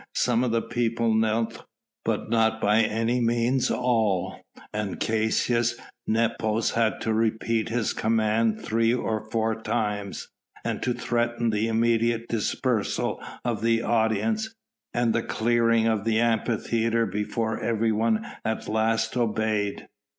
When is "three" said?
8.61-8.95